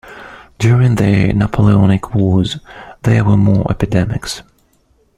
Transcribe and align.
During 0.57 0.95
the 0.95 1.31
Napoleonic 1.31 2.15
wars 2.15 2.57
there 3.03 3.23
were 3.23 3.37
more 3.37 3.69
epidemics. 3.69 4.41